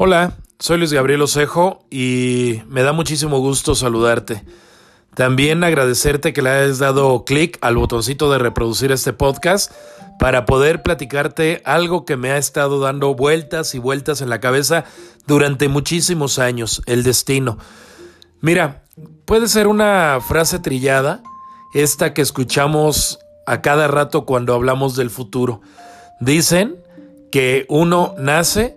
[0.00, 4.44] Hola, soy Luis Gabriel Osejo y me da muchísimo gusto saludarte.
[5.16, 9.72] También agradecerte que le hayas dado clic al botoncito de reproducir este podcast
[10.20, 14.84] para poder platicarte algo que me ha estado dando vueltas y vueltas en la cabeza
[15.26, 17.58] durante muchísimos años, el destino.
[18.40, 18.84] Mira,
[19.24, 21.24] puede ser una frase trillada,
[21.74, 25.60] esta que escuchamos a cada rato cuando hablamos del futuro.
[26.20, 26.76] Dicen
[27.32, 28.74] que uno nace,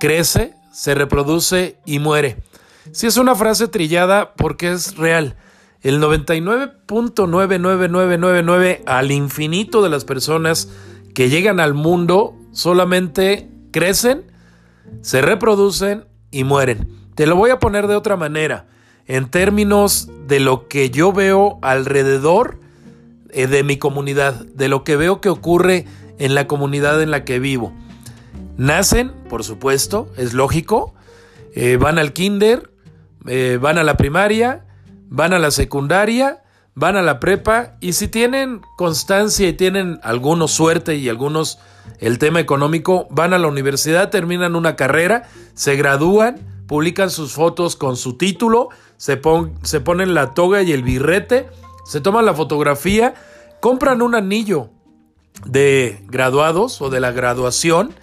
[0.00, 2.38] crece, se reproduce y muere.
[2.92, 5.36] Si es una frase trillada porque es real.
[5.82, 10.68] El 99.99999 al infinito de las personas
[11.14, 14.30] que llegan al mundo solamente crecen,
[15.02, 16.88] se reproducen y mueren.
[17.14, 18.66] Te lo voy a poner de otra manera,
[19.06, 22.58] en términos de lo que yo veo alrededor
[23.30, 25.86] eh, de mi comunidad, de lo que veo que ocurre
[26.18, 27.72] en la comunidad en la que vivo.
[28.56, 30.94] Nacen, por supuesto, es lógico,
[31.54, 32.70] eh, van al kinder,
[33.26, 34.64] eh, van a la primaria,
[35.08, 36.42] van a la secundaria,
[36.74, 41.58] van a la prepa y si tienen constancia y tienen algunos suerte y algunos
[41.98, 47.76] el tema económico, van a la universidad, terminan una carrera, se gradúan, publican sus fotos
[47.76, 49.20] con su título, se,
[49.62, 51.48] se ponen la toga y el birrete,
[51.86, 53.14] se toman la fotografía,
[53.60, 54.70] compran un anillo
[55.44, 57.94] de graduados o de la graduación,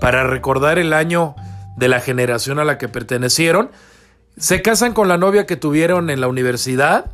[0.00, 1.34] para recordar el año
[1.76, 3.70] de la generación a la que pertenecieron.
[4.36, 7.10] Se casan con la novia que tuvieron en la universidad,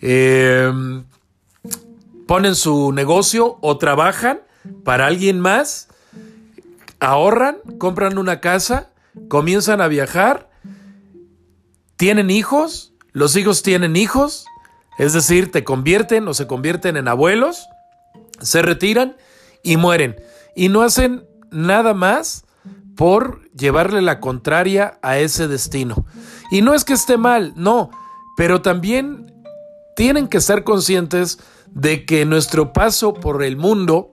[0.00, 1.04] em,
[2.26, 4.40] ponen su negocio o trabajan
[4.84, 5.88] para alguien más,
[7.00, 8.90] ahorran, compran una casa,
[9.28, 10.48] comienzan a viajar,
[11.96, 14.46] tienen hijos, los hijos tienen hijos,
[14.98, 17.66] es decir, te convierten o se convierten en abuelos,
[18.40, 19.16] se retiran
[19.62, 20.16] y mueren.
[20.56, 22.44] Y no hacen nada más
[22.96, 26.06] por llevarle la contraria a ese destino.
[26.50, 27.90] Y no es que esté mal, no,
[28.36, 29.32] pero también
[29.96, 31.38] tienen que estar conscientes
[31.68, 34.12] de que nuestro paso por el mundo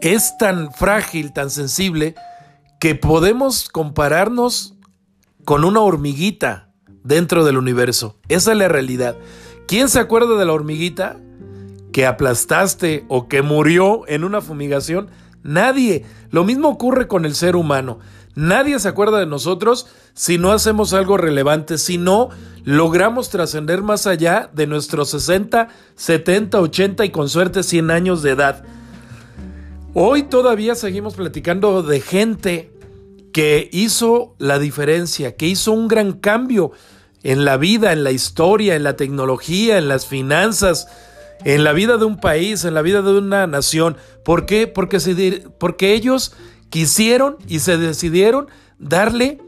[0.00, 2.14] es tan frágil, tan sensible,
[2.80, 4.74] que podemos compararnos
[5.44, 6.70] con una hormiguita
[7.02, 8.16] dentro del universo.
[8.28, 9.16] Esa es la realidad.
[9.66, 11.18] ¿Quién se acuerda de la hormiguita
[11.92, 15.10] que aplastaste o que murió en una fumigación?
[15.42, 16.04] Nadie.
[16.30, 17.98] Lo mismo ocurre con el ser humano.
[18.34, 22.28] Nadie se acuerda de nosotros si no hacemos algo relevante, si no
[22.64, 28.30] logramos trascender más allá de nuestros 60, 70, 80 y con suerte 100 años de
[28.30, 28.64] edad.
[29.94, 32.70] Hoy todavía seguimos platicando de gente
[33.32, 36.72] que hizo la diferencia, que hizo un gran cambio
[37.22, 40.88] en la vida, en la historia, en la tecnología, en las finanzas,
[41.44, 43.96] en la vida de un país, en la vida de una nación.
[44.24, 44.66] ¿Por qué?
[44.66, 44.98] Porque,
[45.94, 46.34] ellos
[46.70, 49.40] quisieron y se decidieron darle,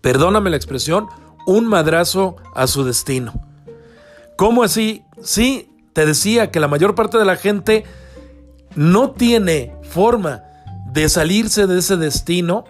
[0.00, 1.06] perdóname la expresión,
[1.46, 3.34] un madrazo a su destino.
[4.36, 5.02] ¿Cómo así?
[5.22, 7.84] Sí, te decía que la mayor parte de la gente
[8.74, 10.42] no tiene forma
[10.92, 12.64] de salirse de ese destino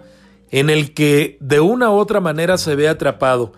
[0.50, 3.52] en el que de una u otra manera se ve atrapado.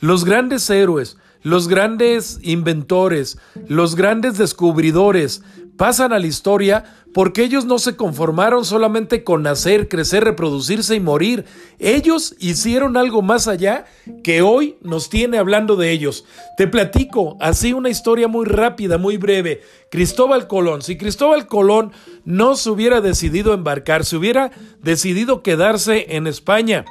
[0.00, 3.38] Los grandes héroes, los grandes inventores,
[3.68, 5.42] los grandes descubridores
[5.76, 11.00] pasan a la historia porque ellos no se conformaron solamente con nacer, crecer, reproducirse y
[11.00, 11.44] morir.
[11.78, 13.84] Ellos hicieron algo más allá
[14.24, 16.24] que hoy nos tiene hablando de ellos.
[16.56, 19.60] Te platico así una historia muy rápida, muy breve.
[19.90, 20.82] Cristóbal Colón.
[20.82, 21.92] Si Cristóbal Colón
[22.24, 24.50] no se hubiera decidido embarcar, se hubiera
[24.82, 26.84] decidido quedarse en España,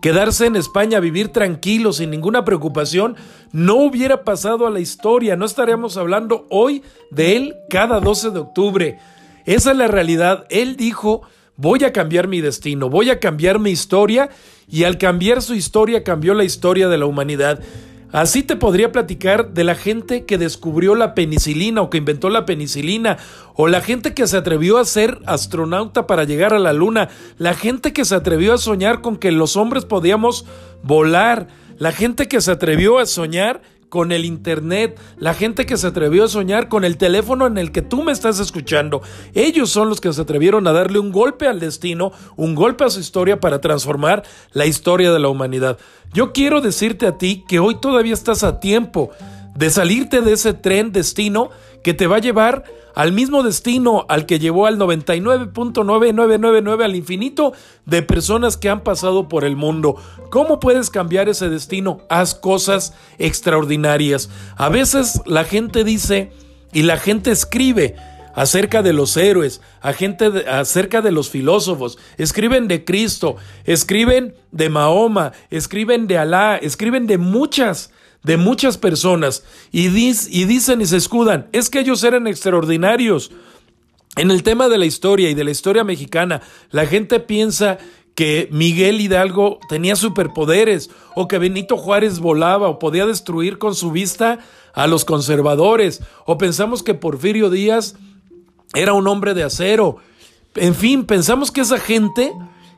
[0.00, 3.16] quedarse en España, vivir tranquilo, sin ninguna preocupación,
[3.52, 8.38] no hubiera pasado a la historia, no estaríamos hablando hoy de él cada 12 de
[8.38, 8.98] octubre.
[9.44, 10.46] Esa es la realidad.
[10.50, 11.22] Él dijo,
[11.56, 14.30] voy a cambiar mi destino, voy a cambiar mi historia,
[14.68, 17.60] y al cambiar su historia cambió la historia de la humanidad.
[18.12, 22.46] Así te podría platicar de la gente que descubrió la penicilina o que inventó la
[22.46, 23.18] penicilina,
[23.54, 27.54] o la gente que se atrevió a ser astronauta para llegar a la luna, la
[27.54, 30.46] gente que se atrevió a soñar con que los hombres podíamos
[30.82, 31.48] volar,
[31.78, 36.24] la gente que se atrevió a soñar con el Internet, la gente que se atrevió
[36.24, 39.02] a soñar con el teléfono en el que tú me estás escuchando.
[39.34, 42.90] Ellos son los que se atrevieron a darle un golpe al destino, un golpe a
[42.90, 44.22] su historia para transformar
[44.52, 45.78] la historia de la humanidad.
[46.12, 49.10] Yo quiero decirte a ti que hoy todavía estás a tiempo
[49.56, 51.50] de salirte de ese tren destino
[51.82, 52.64] que te va a llevar
[52.94, 57.52] al mismo destino al que llevó al 99.9999 al infinito
[57.84, 59.96] de personas que han pasado por el mundo.
[60.30, 62.00] ¿Cómo puedes cambiar ese destino?
[62.08, 64.30] Haz cosas extraordinarias.
[64.56, 66.32] A veces la gente dice
[66.72, 67.94] y la gente escribe,
[68.36, 74.68] acerca de los héroes, a gente acerca de los filósofos, escriben de Cristo, escriben de
[74.68, 77.90] Mahoma, escriben de Alá, escriben de muchas,
[78.22, 83.30] de muchas personas y, y dicen y se escudan, es que ellos eran extraordinarios.
[84.16, 86.40] En el tema de la historia y de la historia mexicana,
[86.70, 87.78] la gente piensa
[88.14, 93.90] que Miguel Hidalgo tenía superpoderes o que Benito Juárez volaba o podía destruir con su
[93.90, 94.38] vista
[94.72, 97.94] a los conservadores o pensamos que Porfirio Díaz
[98.74, 99.98] era un hombre de acero.
[100.54, 102.32] En fin, pensamos que esa gente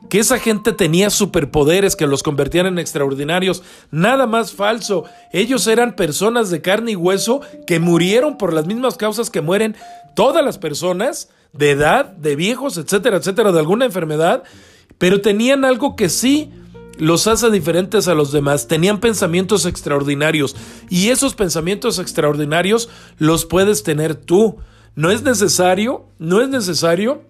[0.09, 3.63] que esa gente tenía superpoderes que los convertían en extraordinarios.
[3.91, 5.05] Nada más falso.
[5.33, 9.75] Ellos eran personas de carne y hueso que murieron por las mismas causas que mueren
[10.15, 14.43] todas las personas de edad, de viejos, etcétera, etcétera, de alguna enfermedad,
[14.97, 16.51] pero tenían algo que sí
[16.97, 20.55] los hace diferentes a los demás, tenían pensamientos extraordinarios
[20.89, 24.57] y esos pensamientos extraordinarios los puedes tener tú.
[24.95, 27.23] No es necesario, no es necesario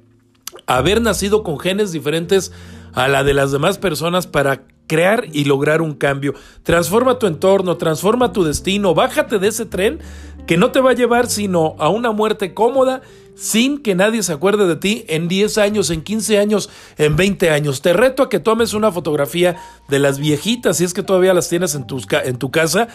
[0.77, 2.51] haber nacido con genes diferentes
[2.93, 6.33] a la de las demás personas para crear y lograr un cambio.
[6.63, 9.99] Transforma tu entorno, transforma tu destino, bájate de ese tren
[10.47, 13.01] que no te va a llevar sino a una muerte cómoda
[13.35, 17.51] sin que nadie se acuerde de ti en 10 años, en 15 años, en 20
[17.51, 17.81] años.
[17.81, 19.57] Te reto a que tomes una fotografía
[19.87, 22.89] de las viejitas, si es que todavía las tienes en tu, en tu casa.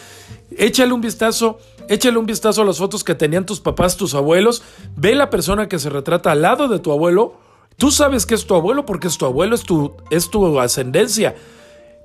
[0.58, 4.62] Échale un vistazo, échale un vistazo a las fotos que tenían tus papás, tus abuelos.
[4.96, 7.44] Ve la persona que se retrata al lado de tu abuelo.
[7.76, 11.34] Tú sabes que es tu abuelo porque es tu abuelo, es tu, es tu ascendencia.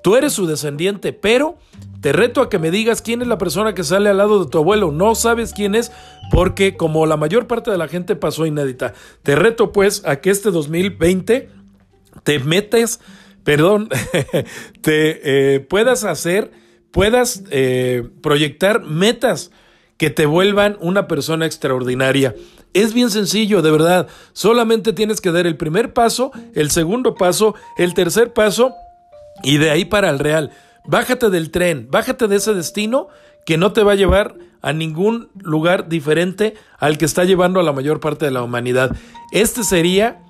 [0.01, 1.57] Tú eres su descendiente, pero
[2.01, 4.49] te reto a que me digas quién es la persona que sale al lado de
[4.49, 4.91] tu abuelo.
[4.91, 5.91] No sabes quién es
[6.31, 8.93] porque como la mayor parte de la gente pasó inédita.
[9.23, 11.49] Te reto pues a que este 2020
[12.23, 13.01] te metes,
[13.43, 13.89] perdón,
[14.81, 16.51] te eh, puedas hacer,
[16.91, 19.51] puedas eh, proyectar metas
[19.97, 22.33] que te vuelvan una persona extraordinaria.
[22.73, 24.07] Es bien sencillo, de verdad.
[24.33, 28.73] Solamente tienes que dar el primer paso, el segundo paso, el tercer paso
[29.43, 30.51] y de ahí para el real.
[30.85, 33.07] Bájate del tren, bájate de ese destino
[33.45, 37.63] que no te va a llevar a ningún lugar diferente al que está llevando a
[37.63, 38.95] la mayor parte de la humanidad.
[39.31, 40.21] Este sería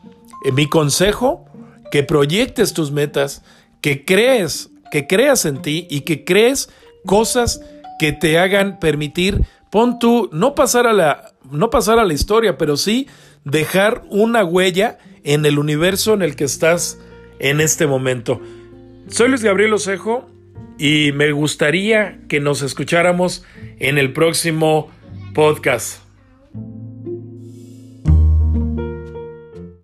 [0.45, 1.45] eh, mi consejo,
[1.91, 3.41] que proyectes tus metas,
[3.81, 6.69] que crees, que creas en ti y que crees
[7.06, 7.62] cosas
[8.00, 9.41] que te hagan permitir,
[9.71, 13.07] pon tú, no pasar a la, no pasar a la historia, pero sí
[13.44, 17.00] dejar una huella en el universo en el que estás
[17.39, 18.41] en este momento.
[19.09, 20.30] Soy Luis Gabriel Osejo
[20.77, 23.44] y me gustaría que nos escucháramos
[23.80, 24.89] en el próximo
[25.33, 26.09] podcast.